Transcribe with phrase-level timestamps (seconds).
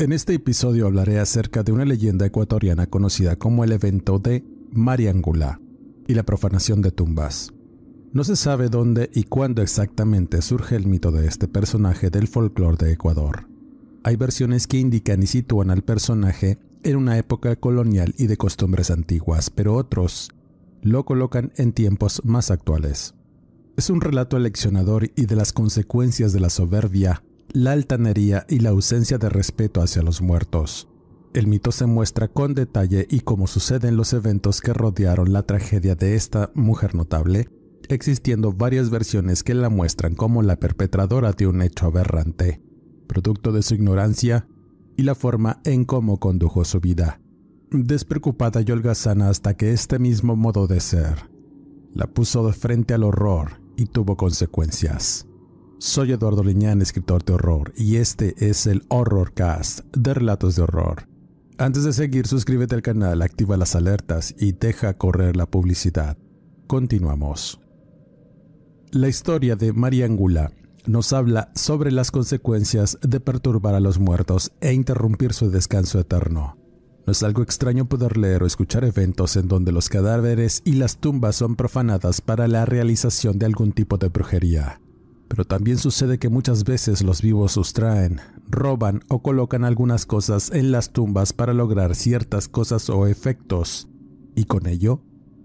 [0.00, 5.60] En este episodio hablaré acerca de una leyenda ecuatoriana conocida como el evento de Mariangula
[6.06, 7.52] y la profanación de tumbas.
[8.12, 12.76] No se sabe dónde y cuándo exactamente surge el mito de este personaje del folclore
[12.76, 13.48] de Ecuador.
[14.04, 18.92] Hay versiones que indican y sitúan al personaje en una época colonial y de costumbres
[18.92, 20.30] antiguas, pero otros
[20.80, 23.16] lo colocan en tiempos más actuales.
[23.76, 28.70] Es un relato eleccionador y de las consecuencias de la soberbia la altanería y la
[28.70, 30.88] ausencia de respeto hacia los muertos.
[31.34, 35.42] El mito se muestra con detalle y como sucede en los eventos que rodearon la
[35.42, 37.48] tragedia de esta mujer notable,
[37.88, 42.62] existiendo varias versiones que la muestran como la perpetradora de un hecho aberrante,
[43.06, 44.48] producto de su ignorancia
[44.96, 47.20] y la forma en cómo condujo su vida.
[47.70, 51.30] Despreocupada y holgazana hasta que este mismo modo de ser
[51.94, 55.27] la puso de frente al horror y tuvo consecuencias.
[55.80, 61.06] Soy Eduardo Liñán, escritor de horror, y este es el Horrorcast de Relatos de Horror.
[61.56, 66.18] Antes de seguir, suscríbete al canal, activa las alertas y deja correr la publicidad.
[66.66, 67.60] Continuamos.
[68.90, 70.50] La historia de María Angula
[70.86, 76.56] nos habla sobre las consecuencias de perturbar a los muertos e interrumpir su descanso eterno.
[77.06, 80.98] No es algo extraño poder leer o escuchar eventos en donde los cadáveres y las
[80.98, 84.80] tumbas son profanadas para la realización de algún tipo de brujería.
[85.28, 90.72] Pero también sucede que muchas veces los vivos sustraen, roban o colocan algunas cosas en
[90.72, 93.88] las tumbas para lograr ciertas cosas o efectos,
[94.34, 95.02] y con ello,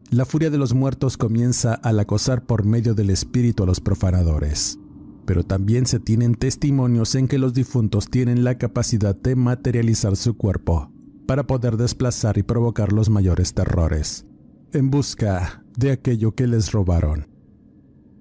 [0.09, 4.77] la furia de los muertos comienza al acosar por medio del espíritu a los profanadores.
[5.25, 10.37] Pero también se tienen testimonios en que los difuntos tienen la capacidad de materializar su
[10.37, 10.91] cuerpo
[11.25, 14.25] para poder desplazar y provocar los mayores terrores,
[14.71, 17.32] en busca de aquello que les robaron.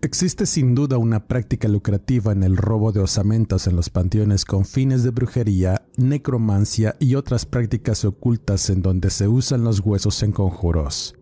[0.05, 4.65] Existe sin duda una práctica lucrativa en el robo de osamentas en los panteones con
[4.65, 10.33] fines de brujería, necromancia y otras prácticas ocultas en donde se usan los huesos en
[10.33, 11.15] conjuros.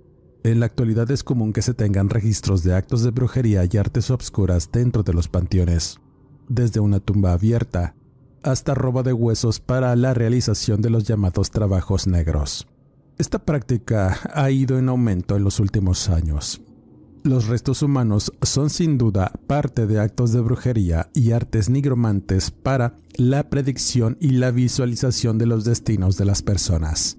[0.44, 4.10] En la actualidad es común que se tengan registros de actos de brujería y artes
[4.10, 5.98] obscuras dentro de los panteones,
[6.48, 7.94] desde una tumba abierta
[8.42, 12.66] hasta robo de huesos para la realización de los llamados trabajos negros.
[13.18, 16.62] Esta práctica ha ido en aumento en los últimos años,
[17.22, 22.96] los restos humanos son sin duda parte de actos de brujería y artes nigromantes para
[23.16, 27.18] la predicción y la visualización de los destinos de las personas,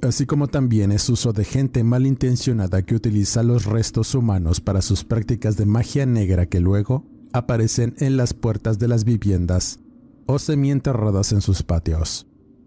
[0.00, 5.04] así como también es uso de gente malintencionada que utiliza los restos humanos para sus
[5.04, 9.80] prácticas de magia negra que luego aparecen en las puertas de las viviendas
[10.26, 12.26] o semienterradas en sus patios.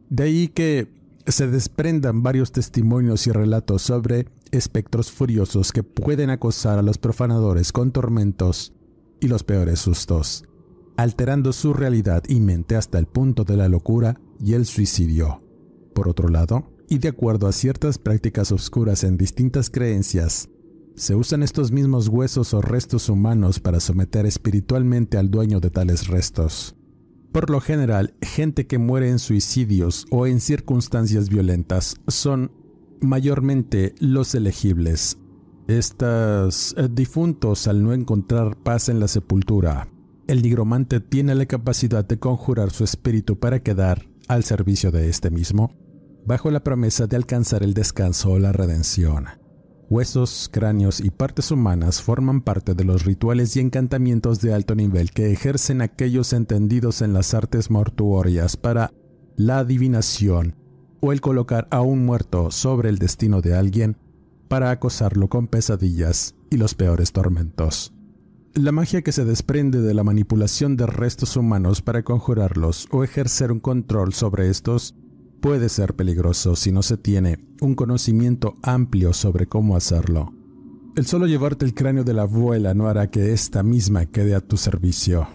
[0.09, 0.87] De ahí que
[1.31, 7.71] se desprendan varios testimonios y relatos sobre espectros furiosos que pueden acosar a los profanadores
[7.71, 8.73] con tormentos
[9.19, 10.45] y los peores sustos,
[10.97, 15.41] alterando su realidad y mente hasta el punto de la locura y el suicidio.
[15.93, 20.49] Por otro lado, y de acuerdo a ciertas prácticas oscuras en distintas creencias,
[20.95, 26.07] se usan estos mismos huesos o restos humanos para someter espiritualmente al dueño de tales
[26.07, 26.75] restos.
[27.35, 32.49] Por lo general, gente que muere en suicidios o en circunstancias violentas son
[33.01, 35.17] mayormente los elegibles.
[35.67, 39.89] Estos eh, difuntos al no encontrar paz en la sepultura,
[40.27, 45.29] el nigromante tiene la capacidad de conjurar su espíritu para quedar al servicio de este
[45.29, 45.75] mismo,
[46.25, 49.25] bajo la promesa de alcanzar el descanso o la redención.
[49.87, 55.11] Huesos, cráneos y partes humanas forman parte de los rituales y encantamientos de alto nivel
[55.11, 58.91] que ejercen aquellos entendidos en las artes mortuorias para
[59.35, 60.55] la adivinación
[61.01, 63.97] o el colocar a un muerto sobre el destino de alguien
[64.47, 67.93] para acosarlo con pesadillas y los peores tormentos.
[68.55, 73.51] La magia que se desprende de la manipulación de restos humanos para conjurarlos o ejercer
[73.51, 74.95] un control sobre estos
[75.45, 80.33] puede ser peligroso si no se tiene un conocimiento amplio sobre cómo hacerlo.
[80.95, 84.41] El solo llevarte el cráneo de la abuela no hará que esta misma quede a
[84.41, 85.27] tu servicio.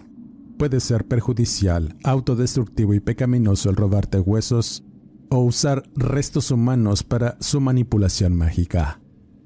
[0.57, 4.83] Puede ser perjudicial, autodestructivo y pecaminoso el robarte huesos
[5.29, 8.99] o usar restos humanos para su manipulación mágica.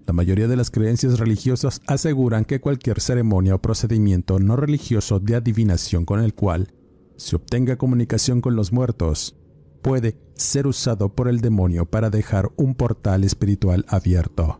[0.08, 5.36] La mayoría de las creencias religiosas aseguran que cualquier ceremonia o procedimiento no religioso de
[5.36, 6.74] adivinación con el cual
[7.18, 9.36] se obtenga comunicación con los muertos
[9.86, 14.60] puede ser usado por el demonio para dejar un portal espiritual abierto.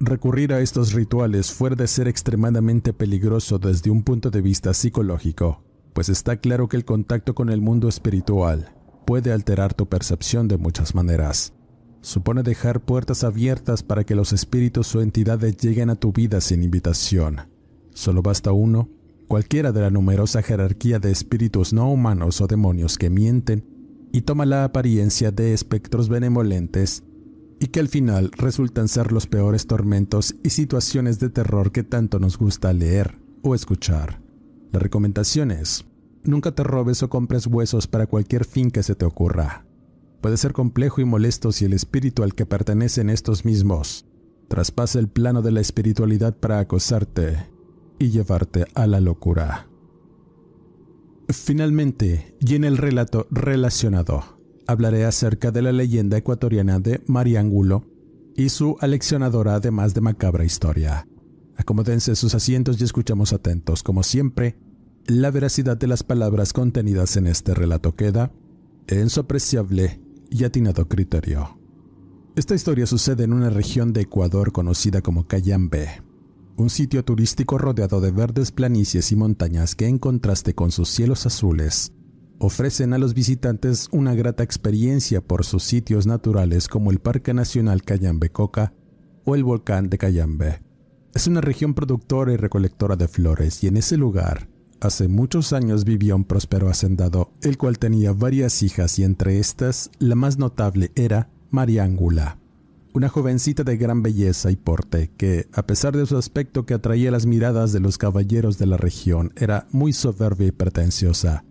[0.00, 6.08] Recurrir a estos rituales puede ser extremadamente peligroso desde un punto de vista psicológico, pues
[6.08, 8.74] está claro que el contacto con el mundo espiritual
[9.06, 11.52] puede alterar tu percepción de muchas maneras
[12.00, 16.62] supone dejar puertas abiertas para que los espíritus o entidades lleguen a tu vida sin
[16.62, 17.40] invitación.
[17.94, 18.88] Solo basta uno,
[19.28, 23.75] cualquiera de la numerosa jerarquía de espíritus no humanos o demonios que mienten
[24.12, 27.02] y toma la apariencia de espectros benevolentes
[27.58, 32.18] y que al final resultan ser los peores tormentos y situaciones de terror que tanto
[32.18, 34.20] nos gusta leer o escuchar.
[34.72, 35.84] La recomendación es,
[36.24, 39.66] nunca te robes o compres huesos para cualquier fin que se te ocurra
[40.26, 44.06] puede ser complejo y molesto si el espíritu al que pertenecen estos mismos
[44.48, 47.46] traspasa el plano de la espiritualidad para acosarte
[48.00, 49.68] y llevarte a la locura.
[51.28, 57.84] Finalmente, y en el relato relacionado, hablaré acerca de la leyenda ecuatoriana de Mariángulo
[58.36, 61.08] y su aleccionadora además de macabra historia.
[61.56, 64.58] Acomódense sus asientos y escuchamos atentos, como siempre,
[65.06, 68.32] la veracidad de las palabras contenidas en este relato queda
[68.86, 70.00] en su apreciable
[70.30, 71.58] y atinado criterio.
[72.36, 76.02] Esta historia sucede en una región de Ecuador conocida como Cayambe,
[76.56, 81.26] un sitio turístico rodeado de verdes planicies y montañas que en contraste con sus cielos
[81.26, 81.92] azules,
[82.38, 87.82] ofrecen a los visitantes una grata experiencia por sus sitios naturales como el Parque Nacional
[87.82, 88.72] Cayambe Coca
[89.24, 90.62] o el volcán de Cayambe.
[91.14, 94.48] Es una región productora y recolectora de flores y en ese lugar
[94.80, 99.90] Hace muchos años vivía un próspero hacendado, el cual tenía varias hijas y entre estas
[99.98, 102.38] la más notable era Mariángula,
[102.96, 107.10] una jovencita de gran belleza y porte que, a pesar de su aspecto que atraía
[107.10, 111.44] las miradas de los caballeros de la región, era muy soberbia y pretenciosa.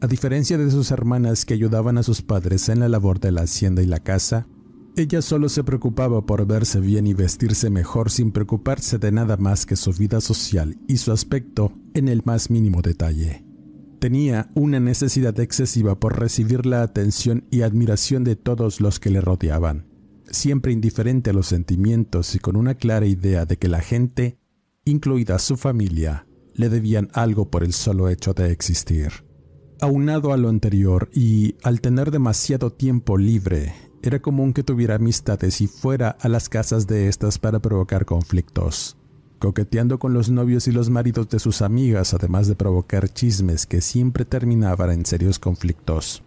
[0.00, 3.42] A diferencia de sus hermanas que ayudaban a sus padres en la labor de la
[3.42, 4.48] hacienda y la casa,
[4.96, 9.66] ella solo se preocupaba por verse bien y vestirse mejor sin preocuparse de nada más
[9.66, 13.44] que su vida social y su aspecto en el más mínimo detalle.
[14.00, 19.20] Tenía una necesidad excesiva por recibir la atención y admiración de todos los que le
[19.20, 19.87] rodeaban,
[20.30, 24.38] siempre indiferente a los sentimientos y con una clara idea de que la gente,
[24.84, 29.24] incluida su familia, le debían algo por el solo hecho de existir.
[29.80, 35.60] Aunado a lo anterior y al tener demasiado tiempo libre, era común que tuviera amistades
[35.60, 38.96] y fuera a las casas de estas para provocar conflictos,
[39.38, 43.80] coqueteando con los novios y los maridos de sus amigas, además de provocar chismes que
[43.80, 46.24] siempre terminaban en serios conflictos.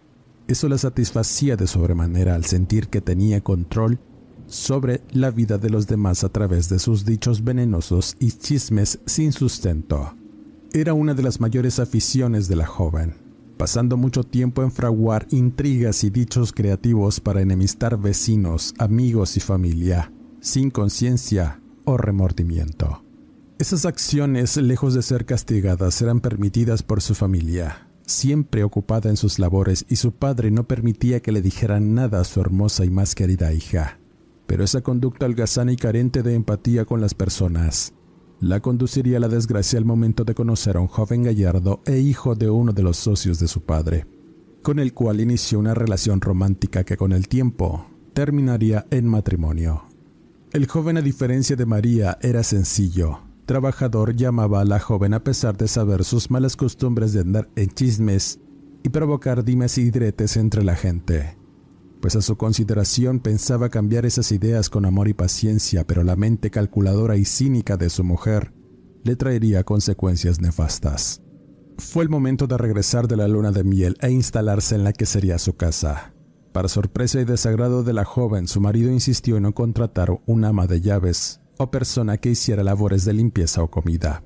[0.52, 3.98] Eso la satisfacía de sobremanera al sentir que tenía control
[4.46, 9.32] sobre la vida de los demás a través de sus dichos venenosos y chismes sin
[9.32, 10.14] sustento.
[10.74, 13.14] Era una de las mayores aficiones de la joven
[13.56, 20.12] pasando mucho tiempo en fraguar intrigas y dichos creativos para enemistar vecinos, amigos y familia,
[20.40, 23.02] sin conciencia o remordimiento.
[23.58, 29.38] Esas acciones, lejos de ser castigadas, eran permitidas por su familia, siempre ocupada en sus
[29.38, 33.14] labores, y su padre no permitía que le dijeran nada a su hermosa y más
[33.14, 33.98] querida hija.
[34.46, 37.94] Pero esa conducta holgazana y carente de empatía con las personas
[38.42, 42.34] la conduciría a la desgracia al momento de conocer a un joven gallardo e hijo
[42.34, 44.04] de uno de los socios de su padre,
[44.62, 49.84] con el cual inició una relación romántica que con el tiempo terminaría en matrimonio.
[50.52, 53.20] El joven, a diferencia de María, era sencillo,
[53.52, 57.68] trabajador llamaba a la joven a pesar de saber sus malas costumbres de andar en
[57.68, 58.40] chismes
[58.82, 61.36] y provocar dimes y diretes entre la gente
[62.00, 66.50] pues a su consideración pensaba cambiar esas ideas con amor y paciencia, pero la mente
[66.50, 68.54] calculadora y cínica de su mujer
[69.04, 71.20] le traería consecuencias nefastas.
[71.76, 75.04] Fue el momento de regresar de la luna de miel e instalarse en la que
[75.04, 76.14] sería su casa.
[76.52, 80.66] Para sorpresa y desagrado de la joven, su marido insistió en no contratar un ama
[80.66, 84.24] de llaves o persona que hiciera labores de limpieza o comida,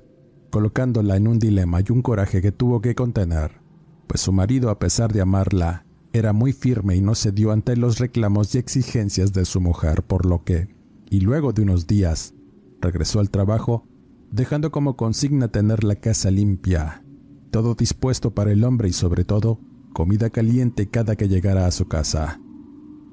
[0.49, 3.61] colocándola en un dilema y un coraje que tuvo que contener,
[4.07, 7.99] pues su marido, a pesar de amarla, era muy firme y no cedió ante los
[7.99, 10.67] reclamos y exigencias de su mujer, por lo que,
[11.09, 12.33] y luego de unos días,
[12.81, 13.85] regresó al trabajo
[14.31, 17.03] dejando como consigna tener la casa limpia,
[17.51, 19.59] todo dispuesto para el hombre y sobre todo
[19.93, 22.39] comida caliente cada que llegara a su casa.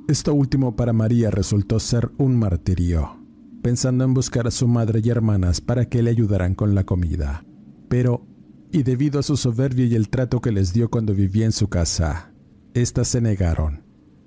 [0.09, 3.24] Esto último para María resultó ser un martirio,
[3.65, 7.47] pensando en buscar a su madre y hermanas para que le ayudaran con la comida.
[7.89, 8.27] Pero,
[8.71, 11.69] y debido a su soberbia y el trato que les dio cuando vivía en su
[11.69, 12.35] casa,
[12.75, 13.83] éstas se negaron.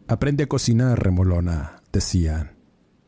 [0.08, 2.58] Aprende a cocinar, remolona, decían.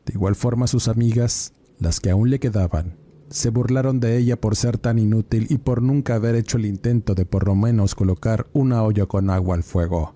[0.06, 2.96] De igual forma sus amigas, las que aún le quedaban,
[3.28, 7.16] se burlaron de ella por ser tan inútil y por nunca haber hecho el intento
[7.16, 10.14] de por lo menos colocar una olla con agua al fuego.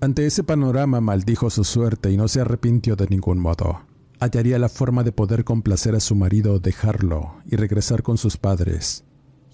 [0.00, 3.91] Ante ese panorama maldijo su suerte y no se arrepintió de ningún modo.
[4.22, 9.04] Hallaría la forma de poder complacer a su marido dejarlo y regresar con sus padres.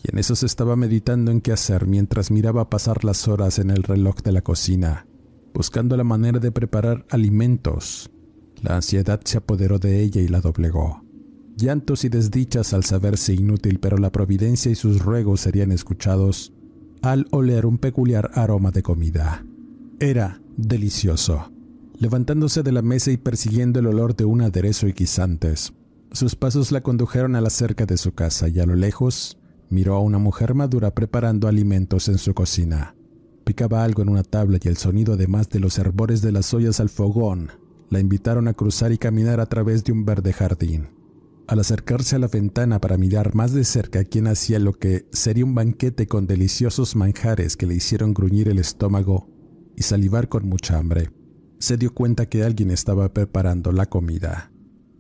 [0.05, 3.71] Y en eso se estaba meditando en qué hacer mientras miraba pasar las horas en
[3.71, 5.07] el reloj de la cocina,
[5.55, 8.11] buscando la manera de preparar alimentos.
[8.61, 11.03] La ansiedad se apoderó de ella y la doblegó
[11.57, 16.53] llantos y desdichas al saberse inútil, pero la providencia y sus ruegos serían escuchados
[17.03, 19.45] al oler un peculiar aroma de comida.
[19.99, 21.58] Era delicioso.
[22.00, 25.73] Levantándose de la mesa y persiguiendo el olor de un aderezo y guisantes,
[26.12, 29.37] sus pasos la condujeron a la cerca de su casa y a lo lejos
[29.69, 32.95] miró a una mujer madura preparando alimentos en su cocina.
[33.43, 36.78] Picaba algo en una tabla y el sonido además de los hervores de las ollas
[36.78, 37.50] al fogón
[37.90, 40.90] la invitaron a cruzar y caminar a través de un verde jardín.
[41.49, 45.45] Al acercarse a la ventana para mirar más de cerca quien hacía lo que sería
[45.45, 49.28] un banquete con deliciosos manjares que le hicieron gruñir el estómago
[49.75, 51.11] y salivar con mucha hambre,
[51.59, 54.50] se dio cuenta que alguien estaba preparando la comida.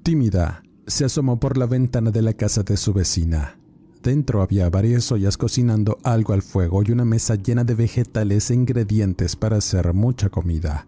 [0.02, 3.58] Tímida, se asomó por la ventana de la casa de su vecina.
[4.02, 8.54] Dentro había varias ollas cocinando algo al fuego y una mesa llena de vegetales e
[8.54, 10.86] ingredientes para hacer mucha comida.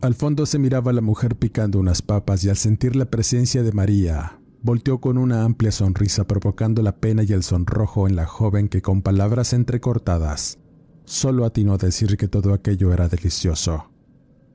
[0.00, 3.72] Al fondo se miraba la mujer picando unas papas y al sentir la presencia de
[3.72, 8.68] María, volteó con una amplia sonrisa provocando la pena y el sonrojo en la joven
[8.68, 10.58] que con palabras entrecortadas
[11.04, 13.90] solo atinó a decir que todo aquello era delicioso.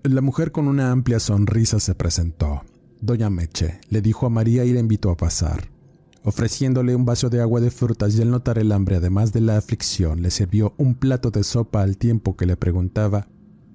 [0.04, 2.62] La mujer con una amplia sonrisa se presentó.
[3.02, 5.70] Doña Meche le dijo a María y la invitó a pasar.
[6.24, 9.58] Ofreciéndole un vaso de agua de frutas y al notar el hambre además de la
[9.58, 13.28] aflicción, le sirvió un plato de sopa al tiempo que le preguntaba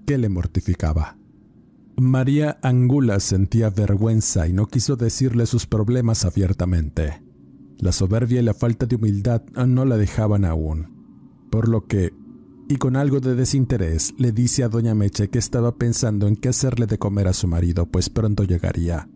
[0.06, 1.18] qué le mortificaba.
[1.96, 7.22] María Angula sentía vergüenza y no quiso decirle sus problemas abiertamente.
[7.78, 11.46] La soberbia y la falta de humildad no la dejaban aún.
[11.50, 12.14] Por lo que,
[12.68, 16.48] y con algo de desinterés, le dice a doña Meche que estaba pensando en qué
[16.48, 19.08] hacerle de comer a su marido, pues pronto llegaría.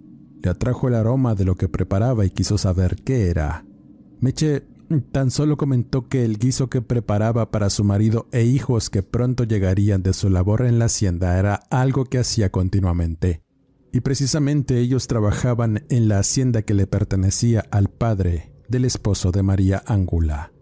[0.43, 3.65] Le atrajo el aroma de lo que preparaba y quiso saber qué era.
[4.21, 4.65] Meche
[5.13, 9.45] Tan solo comentó que el guiso que preparaba para su marido e hijos que pronto
[9.45, 13.43] llegarían de su labor en la hacienda era algo que hacía continuamente.
[13.93, 19.43] Y precisamente ellos trabajaban en la hacienda que le pertenecía al padre del esposo de
[19.43, 20.53] María Ángula.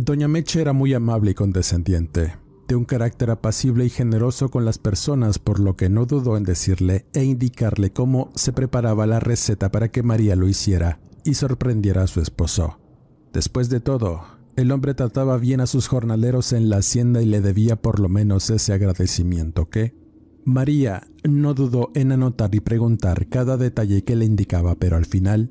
[0.00, 2.34] Doña Meche era muy amable y condescendiente,
[2.68, 6.44] de un carácter apacible y generoso con las personas, por lo que no dudó en
[6.44, 12.02] decirle e indicarle cómo se preparaba la receta para que María lo hiciera y sorprendiera
[12.02, 12.78] a su esposo.
[13.32, 14.22] Después de todo,
[14.56, 18.08] el hombre trataba bien a sus jornaleros en la hacienda y le debía por lo
[18.08, 19.94] menos ese agradecimiento que
[20.44, 25.50] María no dudó en anotar y preguntar cada detalle que le indicaba, pero al final,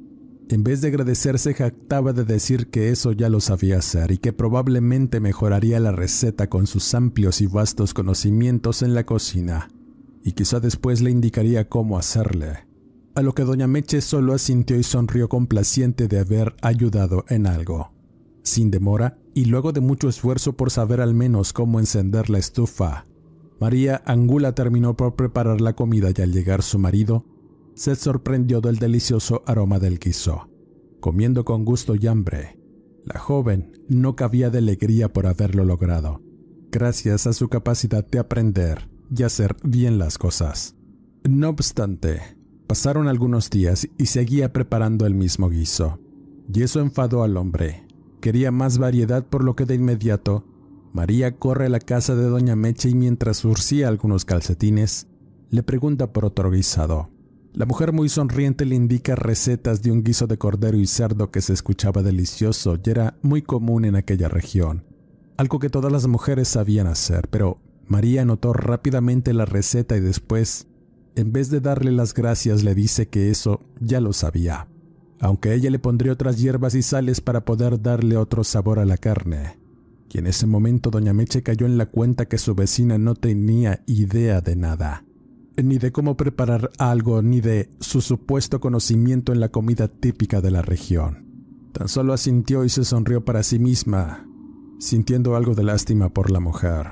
[0.49, 4.33] en vez de agradecerse, jactaba de decir que eso ya lo sabía hacer y que
[4.33, 9.69] probablemente mejoraría la receta con sus amplios y vastos conocimientos en la cocina,
[10.23, 12.65] y quizá después le indicaría cómo hacerle
[13.15, 17.93] a lo que doña Meche solo asintió y sonrió complaciente de haber ayudado en algo.
[18.43, 23.05] Sin demora, y luego de mucho esfuerzo por saber al menos cómo encender la estufa,
[23.59, 27.25] María Angula terminó por preparar la comida y al llegar su marido,
[27.75, 30.49] se sorprendió del delicioso aroma del guiso.
[30.99, 32.59] Comiendo con gusto y hambre,
[33.03, 36.21] la joven no cabía de alegría por haberlo logrado,
[36.71, 40.75] gracias a su capacidad de aprender y hacer bien las cosas.
[41.23, 42.21] No obstante,
[42.67, 45.99] Pasaron algunos días y seguía preparando el mismo guiso,
[46.51, 47.85] y eso enfadó al hombre.
[48.21, 50.45] Quería más variedad por lo que de inmediato
[50.91, 55.07] María corre a la casa de doña Meche y mientras surcía algunos calcetines,
[55.51, 57.09] le pregunta por otro guisado.
[57.55, 61.41] La mujer muy sonriente le indica recetas de un guiso de cordero y cerdo que
[61.41, 64.83] se escuchaba delicioso y era muy común en aquella región,
[65.37, 70.67] algo que todas las mujeres sabían hacer, pero María anotó rápidamente la receta y después
[71.15, 74.67] en vez de darle las gracias le dice que eso ya lo sabía,
[75.21, 78.97] aunque ella le pondría otras hierbas y sales para poder darle otro sabor a la
[78.97, 79.57] carne.
[80.11, 83.81] Y en ese momento doña Meche cayó en la cuenta que su vecina no tenía
[83.85, 85.05] idea de nada,
[85.63, 90.51] ni de cómo preparar algo, ni de su supuesto conocimiento en la comida típica de
[90.51, 91.25] la región.
[91.71, 94.27] Tan solo asintió y se sonrió para sí misma,
[94.79, 96.87] sintiendo algo de lástima por la mujer.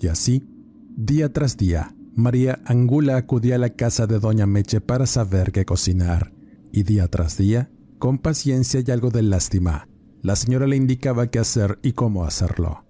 [0.00, 0.48] Y así,
[0.96, 5.64] día tras día, María Angula acudía a la casa de Doña Meche para saber qué
[5.64, 6.32] cocinar,
[6.72, 9.88] y día tras día, con paciencia y algo de lástima,
[10.22, 12.84] la señora le indicaba qué hacer y cómo hacerlo.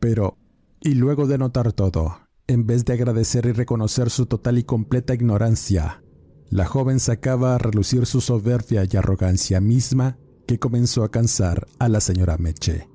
[0.00, 0.36] Pero,
[0.80, 5.14] y luego de notar todo, en vez de agradecer y reconocer su total y completa
[5.14, 6.02] ignorancia,
[6.50, 11.88] la joven sacaba a relucir su soberbia y arrogancia misma que comenzó a cansar a
[11.88, 12.88] la señora Meche,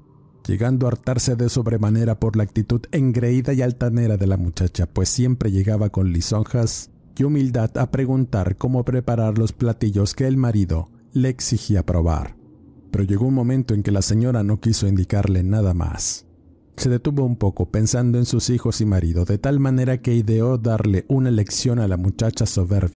[0.46, 5.10] llegando a hartarse de sobremanera por la actitud engreída y altanera de la muchacha, pues
[5.10, 10.92] siempre llegaba con lisonjas y humildad a preguntar cómo preparar los platillos que el marido
[11.14, 12.38] le exigía probar.
[12.92, 16.27] Pero llegó un momento en que la señora no quiso indicarle nada más.
[16.78, 20.60] Se detuvo un poco pensando en sus hijos y marido, de tal manera que ideó
[20.60, 22.94] darle una lección a la muchacha soberbia.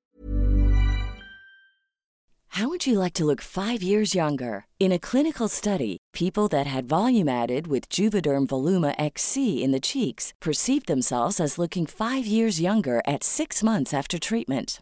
[2.55, 4.65] How would you like to look five years younger?
[4.77, 9.79] In a clinical study, people that had volume added with Juvederm Voluma XC in the
[9.79, 14.81] cheeks perceived themselves as looking five years younger at six months after treatment.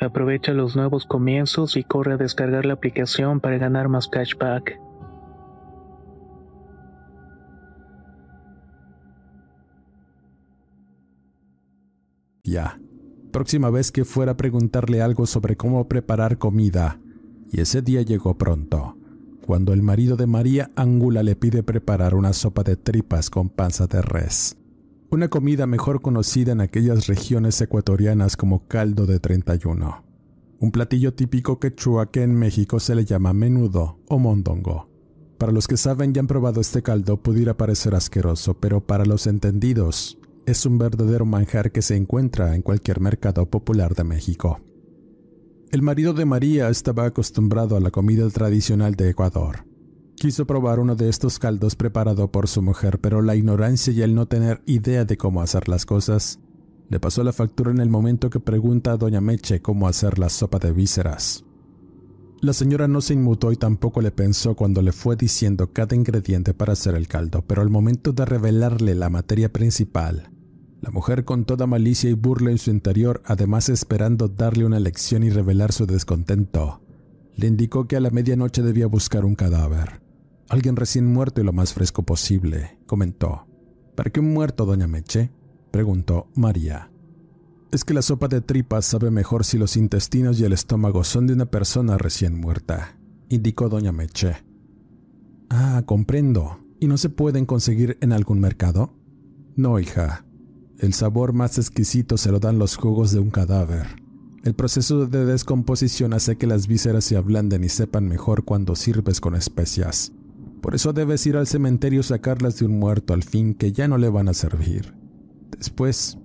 [0.00, 4.78] Aprovecha los nuevos comienzos y corre a descargar la aplicación para ganar más cashback.
[12.44, 12.80] Ya.
[13.32, 16.98] Próxima vez que fuera a preguntarle algo sobre cómo preparar comida.
[17.52, 18.96] Y ese día llegó pronto,
[19.46, 23.86] cuando el marido de María Angula le pide preparar una sopa de tripas con panza
[23.86, 24.57] de res.
[25.10, 30.04] Una comida mejor conocida en aquellas regiones ecuatorianas como caldo de 31.
[30.60, 34.90] Un platillo típico quechua que en México se le llama menudo o mondongo.
[35.38, 39.26] Para los que saben y han probado este caldo pudiera parecer asqueroso, pero para los
[39.26, 44.60] entendidos es un verdadero manjar que se encuentra en cualquier mercado popular de México.
[45.70, 49.67] El marido de María estaba acostumbrado a la comida tradicional de Ecuador.
[50.20, 54.16] Quiso probar uno de estos caldos preparado por su mujer, pero la ignorancia y el
[54.16, 56.40] no tener idea de cómo hacer las cosas
[56.88, 60.28] le pasó la factura en el momento que pregunta a Doña Meche cómo hacer la
[60.28, 61.44] sopa de vísceras.
[62.40, 66.52] La señora no se inmutó y tampoco le pensó cuando le fue diciendo cada ingrediente
[66.52, 70.32] para hacer el caldo, pero al momento de revelarle la materia principal,
[70.80, 75.22] la mujer con toda malicia y burla en su interior, además esperando darle una lección
[75.22, 76.80] y revelar su descontento,
[77.36, 80.07] le indicó que a la medianoche debía buscar un cadáver.
[80.48, 83.46] Alguien recién muerto y lo más fresco posible, comentó.
[83.94, 85.30] ¿Para qué un muerto, doña Meche?
[85.70, 86.90] preguntó María.
[87.70, 91.26] Es que la sopa de tripas sabe mejor si los intestinos y el estómago son
[91.26, 94.36] de una persona recién muerta, indicó doña Meche.
[95.50, 96.60] Ah, comprendo.
[96.80, 98.94] ¿Y no se pueden conseguir en algún mercado?
[99.54, 100.24] No, hija.
[100.78, 103.86] El sabor más exquisito se lo dan los jugos de un cadáver.
[104.44, 109.20] El proceso de descomposición hace que las vísceras se ablanden y sepan mejor cuando sirves
[109.20, 110.12] con especias.
[110.60, 113.98] Por eso debes ir al cementerio sacarlas de un muerto al fin que ya no
[113.98, 114.94] le van a servir.
[115.56, 116.18] Después,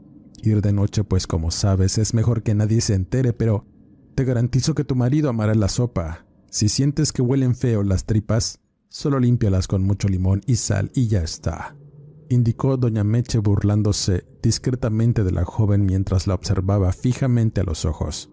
[0.43, 3.65] Ir de noche, pues como sabes, es mejor que nadie se entere, pero
[4.13, 6.26] te garantizo que tu marido amará la sopa.
[6.50, 11.08] Si sientes que huelen feo las tripas, solo límpialas con mucho limón y sal y
[11.08, 11.78] ya está.
[12.28, 18.30] Indicó doña Meche burlándose discretamente de la joven mientras la observaba fijamente a los ojos.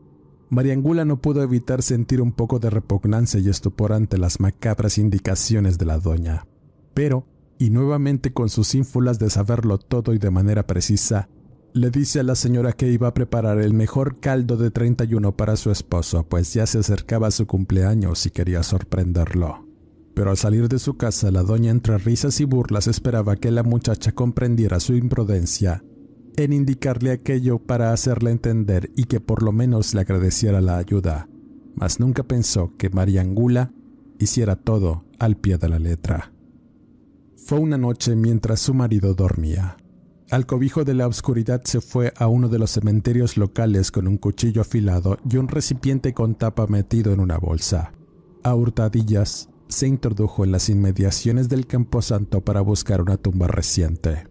[0.50, 5.78] Mariangula no pudo evitar sentir un poco de repugnancia y estupor ante las macabras indicaciones
[5.78, 6.44] de la doña.
[6.92, 7.24] Pero,
[7.56, 11.28] y nuevamente con sus ínfulas de saberlo todo y de manera precisa,
[11.72, 15.54] le dice a la señora que iba a preparar el mejor caldo de 31 para
[15.54, 19.68] su esposo, pues ya se acercaba su cumpleaños y quería sorprenderlo.
[20.14, 23.62] Pero al salir de su casa, la doña entre risas y burlas esperaba que la
[23.62, 25.84] muchacha comprendiera su imprudencia
[26.36, 31.28] en indicarle aquello para hacerle entender y que por lo menos le agradeciera la ayuda,
[31.74, 33.72] mas nunca pensó que María Angula
[34.18, 36.32] hiciera todo al pie de la letra.
[37.36, 39.76] Fue una noche mientras su marido dormía.
[40.30, 44.16] Al cobijo de la oscuridad se fue a uno de los cementerios locales con un
[44.16, 47.92] cuchillo afilado y un recipiente con tapa metido en una bolsa.
[48.44, 54.29] A hurtadillas se introdujo en las inmediaciones del camposanto para buscar una tumba reciente.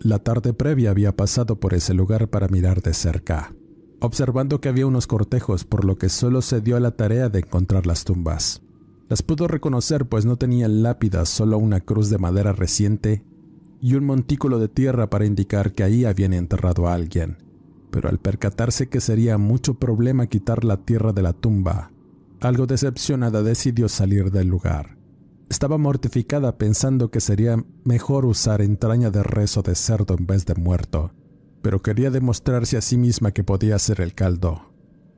[0.00, 3.54] La tarde previa había pasado por ese lugar para mirar de cerca,
[4.00, 7.40] observando que había unos cortejos por lo que solo se dio a la tarea de
[7.40, 8.62] encontrar las tumbas.
[9.08, 13.24] Las pudo reconocer pues no tenían lápidas, solo una cruz de madera reciente
[13.80, 17.38] y un montículo de tierra para indicar que ahí habían enterrado a alguien.
[17.90, 21.92] Pero al percatarse que sería mucho problema quitar la tierra de la tumba,
[22.40, 24.96] algo decepcionada decidió salir del lugar.
[25.48, 30.46] Estaba mortificada pensando que sería mejor usar entraña de res o de cerdo en vez
[30.46, 31.12] de muerto,
[31.62, 34.72] pero quería demostrarse a sí misma que podía hacer el caldo.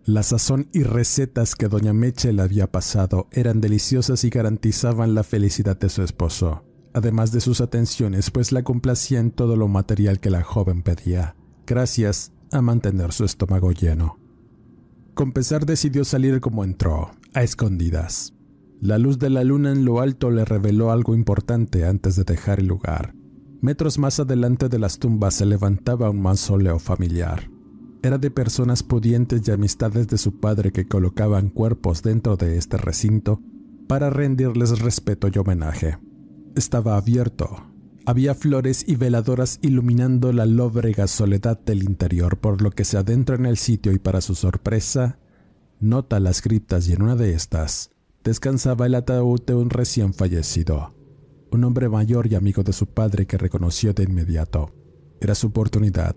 [0.05, 5.25] La sazón y recetas que doña Meche le había pasado eran deliciosas y garantizaban la
[5.25, 6.63] felicidad de su esposo
[6.97, 11.37] además de sus atenciones, pues la complacía en todo lo material que la joven pedía,
[11.67, 14.19] gracias a mantener su estómago lleno.
[15.13, 18.33] Con pesar decidió salir como entró, a escondidas.
[18.81, 22.61] La luz de la luna en lo alto le reveló algo importante antes de dejar
[22.61, 23.15] el lugar.
[23.61, 27.51] Metros más adelante de las tumbas se levantaba un mausoleo familiar.
[28.03, 32.77] Era de personas pudientes y amistades de su padre que colocaban cuerpos dentro de este
[32.77, 33.41] recinto
[33.89, 35.99] para rendirles respeto y homenaje
[36.57, 37.67] estaba abierto.
[38.07, 43.37] Había flores y veladoras iluminando la lóbrega soledad del interior, por lo que se adentra
[43.37, 45.19] en el sitio y para su sorpresa,
[45.81, 47.91] nota las criptas y en una de estas
[48.27, 50.93] descansaba el ataúd de un recién fallecido,
[51.53, 54.73] un hombre mayor y amigo de su padre que reconoció de inmediato.
[55.21, 56.17] Era su oportunidad.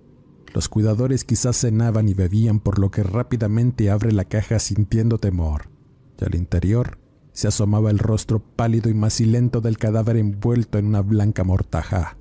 [0.55, 5.69] Los cuidadores quizás cenaban y bebían por lo que rápidamente abre la caja sintiendo temor,
[6.19, 6.97] y al interior
[7.31, 12.17] se asomaba el rostro pálido y macilento del cadáver envuelto en una blanca mortaja.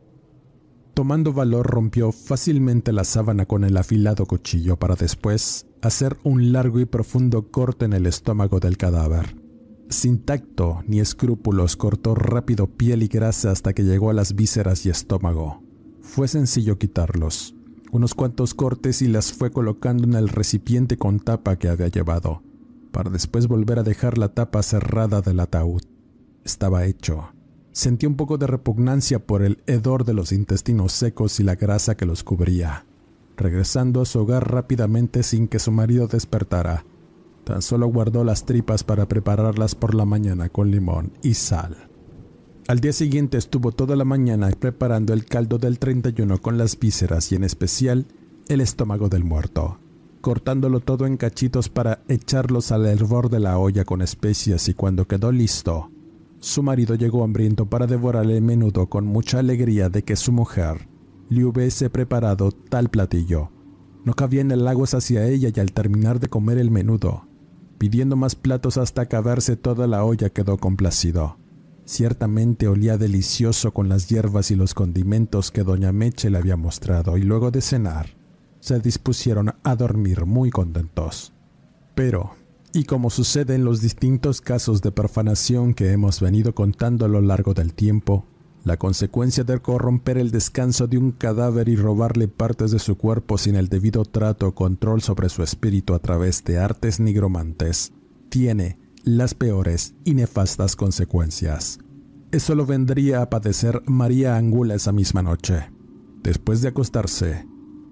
[0.93, 6.79] Tomando valor rompió fácilmente la sábana con el afilado cuchillo para después hacer un largo
[6.79, 9.48] y profundo corte en el estómago del cadáver.
[9.89, 14.85] Sin tacto ni escrúpulos cortó rápido piel y grasa hasta que llegó a las vísceras
[14.87, 15.63] y estómago.
[16.03, 17.55] Fue sencillo quitarlos.
[17.91, 22.43] Unos cuantos cortes y las fue colocando en el recipiente con tapa que había llevado
[22.99, 25.83] para después volver a dejar la tapa cerrada del ataúd.
[26.45, 27.29] Estaba hecho.
[27.73, 31.97] Sentí un poco de repugnancia por el hedor de los intestinos secos y la grasa
[31.97, 32.87] que los cubría.
[33.37, 36.85] Regresando a su hogar rápidamente sin que su marido despertara,
[37.49, 41.89] tan solo guardó las tripas para prepararlas por la mañana con limón y sal.
[42.69, 47.33] Al día siguiente estuvo toda la mañana preparando el caldo del 31 con las vísceras
[47.33, 48.07] y en especial
[48.49, 49.79] el estómago del muerto
[50.21, 55.07] cortándolo todo en cachitos para echarlos al hervor de la olla con especias y cuando
[55.07, 55.91] quedó listo,
[56.41, 60.89] su marido llegó hambriento para devorar el menudo con mucha alegría de que su mujer
[61.29, 63.51] le hubiese preparado tal platillo.
[64.05, 67.28] No cabía en el agua hacia ella y al terminar de comer el menudo,
[67.79, 71.37] Pidiendo más platos hasta acabarse toda la olla quedó complacido.
[71.85, 77.17] Ciertamente olía delicioso con las hierbas y los condimentos que doña Meche le había mostrado
[77.17, 78.19] y luego de cenar
[78.61, 81.33] se dispusieron a dormir muy contentos.
[81.95, 82.33] Pero,
[82.73, 87.21] y como sucede en los distintos casos de profanación que hemos venido contando a lo
[87.21, 88.27] largo del tiempo,
[88.69, 93.39] la consecuencia de corromper el descanso de un cadáver y robarle partes de su cuerpo
[93.39, 97.93] sin el debido trato o control sobre su espíritu a través de artes nigromantes
[98.29, 101.79] tiene las peores y nefastas consecuencias.
[102.31, 105.71] Eso lo vendría a padecer María Angula esa misma noche.
[106.23, 107.47] Después de acostarse,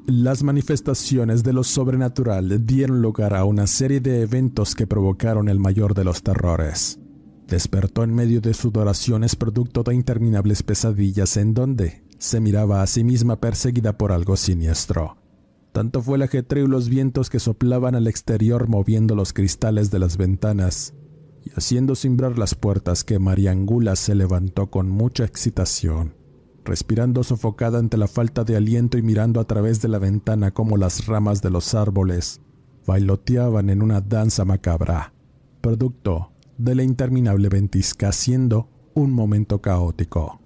[0.07, 5.59] las manifestaciones de lo sobrenatural dieron lugar a una serie de eventos que provocaron el
[5.59, 7.01] mayor de los terrores.
[7.49, 13.05] Despertó en medio de sudoraciones producto de interminables pesadillas en donde se miraba a sí
[13.05, 15.17] misma perseguida por algo siniestro.
[15.73, 19.99] Tanto fue el ajetreo y los vientos que soplaban al exterior moviendo los cristales de
[19.99, 20.95] las ventanas
[21.45, 26.15] y haciendo cimbrar las puertas que María Angula se levantó con mucha excitación,
[26.65, 30.77] respirando sofocada ante la falta de aliento y mirando a través de la ventana como
[30.79, 32.41] las ramas de los árboles
[32.87, 35.13] bailoteaban en una danza macabra,
[35.61, 40.41] producto de la interminable ventisca, siendo un momento caótico.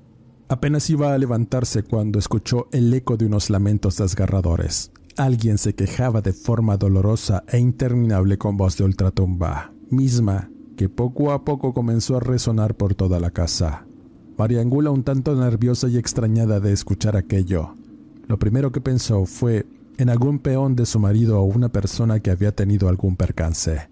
[0.49, 4.91] Apenas iba a levantarse cuando escuchó el eco de unos lamentos desgarradores.
[5.17, 11.33] Alguien se quejaba de forma dolorosa e interminable con voz de ultratumba, misma que poco
[11.33, 13.85] a poco comenzó a resonar por toda la casa.
[14.39, 17.75] María Angula, un tanto nerviosa y extrañada de escuchar aquello,
[18.27, 19.67] lo primero que pensó fue
[19.99, 23.90] en algún peón de su marido o una persona que había tenido algún percance.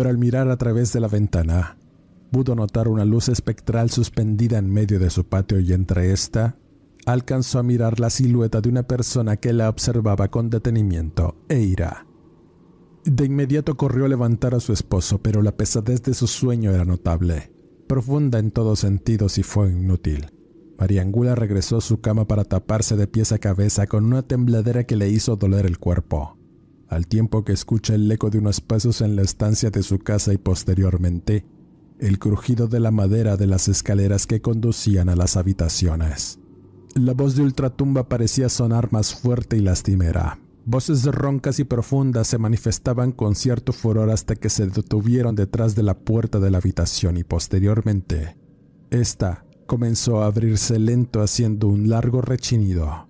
[0.00, 1.76] Pero al mirar a través de la ventana,
[2.32, 6.56] pudo notar una luz espectral suspendida en medio de su patio y entre esta
[7.04, 12.06] alcanzó a mirar la silueta de una persona que la observaba con detenimiento e ira.
[13.04, 16.86] De inmediato corrió a levantar a su esposo, pero la pesadez de su sueño era
[16.86, 17.52] notable,
[17.86, 20.30] profunda en todos sentidos y fue inútil.
[20.78, 24.84] María Angula regresó a su cama para taparse de pies a cabeza con una tembladera
[24.84, 26.38] que le hizo doler el cuerpo,
[26.90, 30.34] al tiempo que escucha el eco de unos pasos en la estancia de su casa
[30.34, 31.46] y posteriormente
[31.98, 36.38] el crujido de la madera de las escaleras que conducían a las habitaciones.
[36.94, 42.38] La voz de Ultratumba parecía sonar más fuerte y lastimera, Voces roncas y profundas se
[42.38, 47.16] manifestaban con cierto furor hasta que se detuvieron detrás de la puerta de la habitación
[47.16, 48.36] y posteriormente,
[48.90, 53.09] esta comenzó a abrirse lento haciendo un largo rechinido.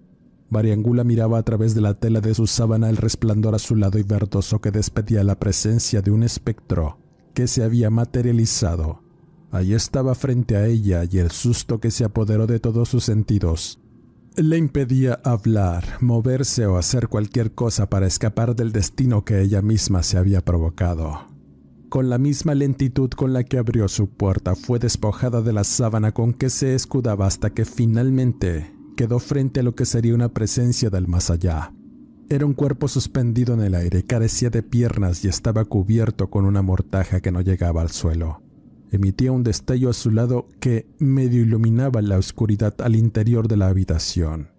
[0.50, 4.60] Mariangula miraba a través de la tela de su sábana el resplandor azulado y verdoso
[4.60, 6.98] que despedía la presencia de un espectro
[7.34, 9.02] que se había materializado.
[9.50, 13.80] Allí estaba frente a ella y el susto que se apoderó de todos sus sentidos
[14.36, 20.02] le impedía hablar, moverse o hacer cualquier cosa para escapar del destino que ella misma
[20.02, 21.26] se había provocado.
[21.88, 26.12] Con la misma lentitud con la que abrió su puerta, fue despojada de la sábana
[26.12, 30.90] con que se escudaba hasta que finalmente quedó frente a lo que sería una presencia
[30.90, 31.72] del más allá.
[32.28, 36.60] Era un cuerpo suspendido en el aire, carecía de piernas y estaba cubierto con una
[36.60, 38.42] mortaja que no llegaba al suelo
[38.92, 43.68] emitía un destello a su lado que medio iluminaba la oscuridad al interior de la
[43.68, 44.50] habitación.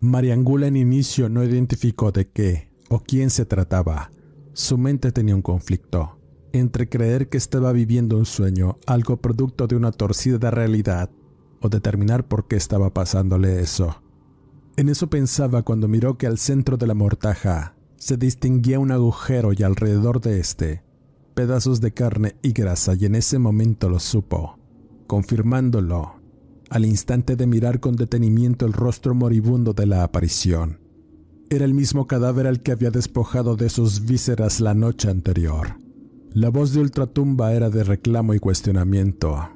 [0.00, 4.10] Mariangula en inicio no identificó de qué o quién se trataba.
[4.52, 6.18] Su mente tenía un conflicto
[6.52, 11.10] entre creer que estaba viviendo un sueño, algo producto de una torcida realidad,
[11.68, 14.02] determinar por qué estaba pasándole eso.
[14.76, 19.52] En eso pensaba cuando miró que al centro de la mortaja se distinguía un agujero
[19.52, 20.86] y alrededor de este
[21.36, 24.58] pedazos de carne y grasa y en ese momento lo supo,
[25.06, 26.14] confirmándolo
[26.70, 30.80] al instante de mirar con detenimiento el rostro moribundo de la aparición.
[31.50, 35.78] Era el mismo cadáver al que había despojado de sus vísceras la noche anterior.
[36.32, 39.55] La voz de Ultratumba era de reclamo y cuestionamiento.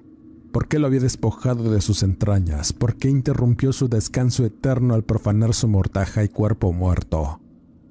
[0.52, 2.72] ¿Por qué lo había despojado de sus entrañas?
[2.72, 7.40] ¿Por qué interrumpió su descanso eterno al profanar su mortaja y cuerpo muerto?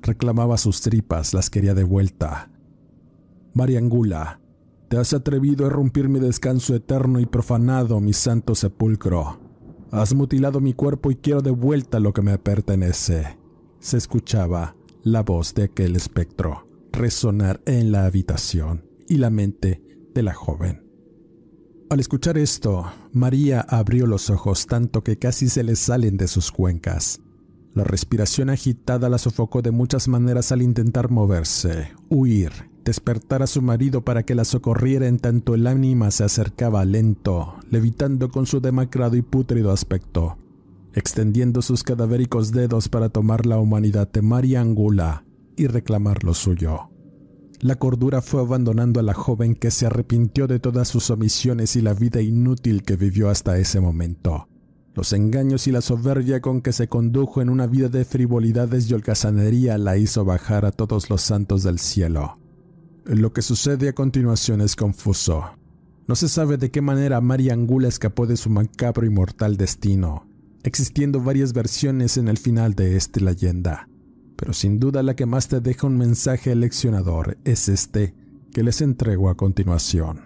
[0.01, 2.51] Reclamaba sus tripas, las quería de vuelta.
[3.53, 4.39] Mariangula,
[4.89, 9.39] te has atrevido a romper mi descanso eterno y profanado mi santo sepulcro.
[9.91, 13.37] Has mutilado mi cuerpo y quiero de vuelta lo que me pertenece.
[13.79, 19.81] Se escuchaba la voz de aquel espectro resonar en la habitación y la mente
[20.13, 20.88] de la joven.
[21.89, 26.51] Al escuchar esto, María abrió los ojos tanto que casi se le salen de sus
[26.51, 27.19] cuencas.
[27.73, 32.51] La respiración agitada la sofocó de muchas maneras al intentar moverse, huir
[32.89, 37.55] despertar a su marido para que la socorriera en tanto el ánima se acercaba lento,
[37.69, 40.39] levitando con su demacrado y pútrido aspecto,
[40.95, 45.23] extendiendo sus cadavéricos dedos para tomar la humanidad de María Angula
[45.55, 46.88] y reclamar lo suyo.
[47.61, 51.81] La cordura fue abandonando a la joven que se arrepintió de todas sus omisiones y
[51.81, 54.47] la vida inútil que vivió hasta ese momento.
[54.95, 58.93] Los engaños y la soberbia con que se condujo en una vida de frivolidades y
[58.93, 62.39] holgazanería la hizo bajar a todos los santos del cielo.
[63.03, 65.43] Lo que sucede a continuación es confuso.
[66.07, 70.27] No se sabe de qué manera María Angula escapó de su macabro y mortal destino,
[70.63, 73.88] existiendo varias versiones en el final de esta leyenda
[74.39, 78.15] pero sin duda la que más te deja un mensaje leccionador es este
[78.53, 80.21] que les entrego a continuación.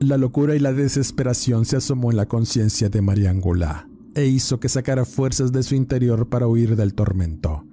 [0.00, 4.58] La locura y la desesperación se asomó en la conciencia de María Angula e hizo
[4.58, 7.64] que sacara fuerzas de su interior para huir del tormento.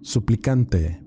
[0.00, 1.02] Suplicante,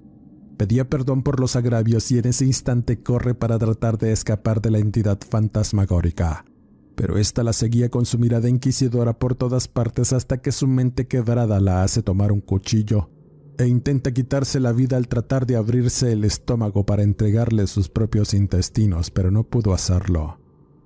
[0.57, 4.69] pedía perdón por los agravios y en ese instante corre para tratar de escapar de
[4.69, 6.45] la entidad fantasmagórica.
[6.93, 11.07] Pero ésta la seguía con su mirada inquisidora por todas partes hasta que su mente
[11.07, 13.09] quebrada la hace tomar un cuchillo
[13.57, 18.33] e intenta quitarse la vida al tratar de abrirse el estómago para entregarle sus propios
[18.33, 20.39] intestinos, pero no pudo hacerlo.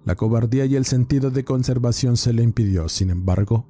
[0.06, 3.68] La cobardía y el sentido de conservación se le impidió, sin embargo,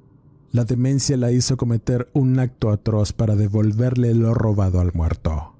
[0.50, 5.56] la demencia la hizo cometer un acto atroz para devolverle lo robado al muerto.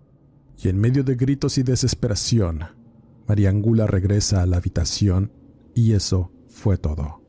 [0.62, 2.60] Y en medio de gritos y desesperación,
[3.26, 5.32] María Angula regresa a la habitación
[5.74, 7.22] y eso fue todo.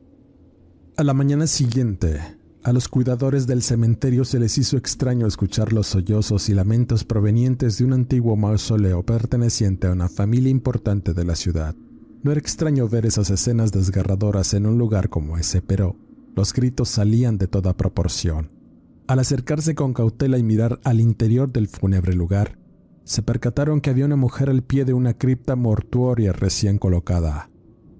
[0.96, 5.86] A la mañana siguiente, a los cuidadores del cementerio se les hizo extraño escuchar los
[5.86, 11.36] sollozos y lamentos provenientes de un antiguo mausoleo perteneciente a una familia importante de la
[11.36, 11.74] ciudad.
[12.22, 15.96] No era extraño ver esas escenas desgarradoras en un lugar como ese, pero
[16.36, 18.50] los gritos salían de toda proporción.
[19.06, 22.58] Al acercarse con cautela y mirar al interior del fúnebre lugar,
[23.04, 27.50] se percataron que había una mujer al pie de una cripta mortuoria recién colocada.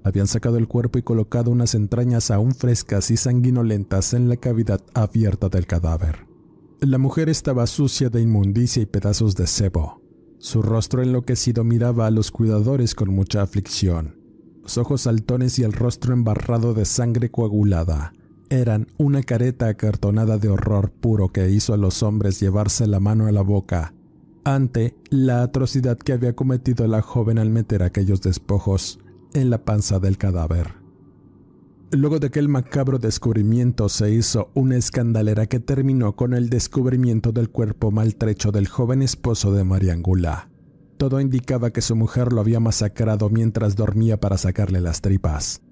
[0.03, 4.81] Habían sacado el cuerpo y colocado unas entrañas aún frescas y sanguinolentas en la cavidad
[4.95, 6.27] abierta del cadáver.
[6.81, 10.01] La mujer estaba sucia de inmundicia y pedazos de cebo.
[10.39, 14.17] Su rostro enloquecido miraba a los cuidadores con mucha aflicción.
[14.63, 18.15] Los ojos saltones y el rostro embarrado de sangre coagulada
[18.49, 23.27] eran una careta acartonada de horror puro que hizo a los hombres llevarse la mano
[23.27, 23.95] a la boca
[24.45, 28.99] ante la atrocidad que había cometido la joven al meter aquellos despojos
[29.35, 30.81] en la panza del cadáver.
[31.93, 37.51] Luego de aquel macabro descubrimiento se hizo una escandalera que terminó con el descubrimiento del
[37.51, 40.51] cuerpo maltrecho del joven esposo de María Angula.
[40.99, 45.63] Todo indicaba que su mujer lo había masacrado mientras dormía para sacarle las tripas.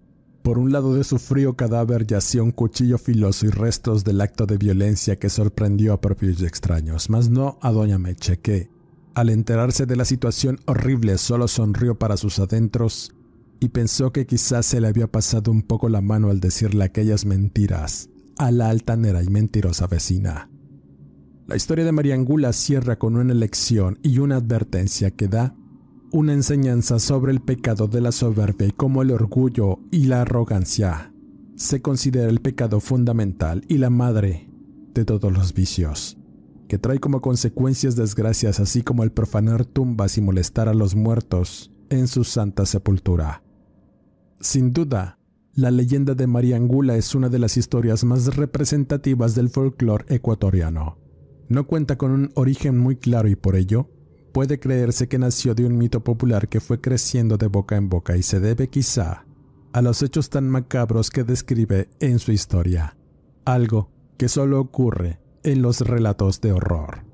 [0.42, 4.46] Por un lado de su frío cadáver yacía un cuchillo filoso y restos del acto
[4.46, 8.70] de violencia que sorprendió a propios y extraños, mas no a doña Meche, que,
[9.14, 13.14] al enterarse de la situación horrible, solo sonrió para sus adentros
[13.60, 17.24] y pensó que quizás se le había pasado un poco la mano al decirle aquellas
[17.24, 20.50] mentiras a la altanera y mentirosa vecina.
[21.46, 25.56] La historia de María Angula cierra con una lección y una advertencia que da
[26.12, 31.12] una enseñanza sobre el pecado de la soberbia y cómo el orgullo y la arrogancia
[31.56, 34.48] se considera el pecado fundamental y la madre
[34.94, 36.16] de todos los vicios,
[36.68, 41.72] que trae como consecuencias desgracias así como el profanar tumbas y molestar a los muertos
[41.90, 43.42] en su santa sepultura.
[44.40, 45.18] Sin duda,
[45.54, 50.96] la leyenda de María Angula es una de las historias más representativas del folclore ecuatoriano.
[51.48, 53.90] No cuenta con un origen muy claro y por ello,
[54.32, 58.16] puede creerse que nació de un mito popular que fue creciendo de boca en boca
[58.16, 59.24] y se debe quizá
[59.72, 62.96] a los hechos tan macabros que describe en su historia,
[63.44, 67.07] algo que solo ocurre en los relatos de horror.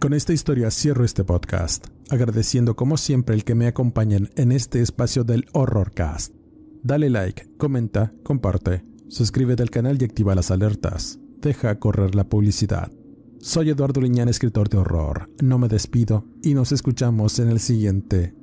[0.00, 4.82] Con esta historia cierro este podcast, agradeciendo como siempre el que me acompañen en este
[4.82, 6.34] espacio del Horrorcast.
[6.82, 11.20] Dale like, comenta, comparte, suscríbete al canal y activa las alertas.
[11.40, 12.90] Deja correr la publicidad.
[13.38, 15.30] Soy Eduardo Liñán, escritor de horror.
[15.40, 18.34] No me despido y nos escuchamos en el siguiente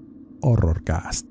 [0.42, 1.31] Horrorcast.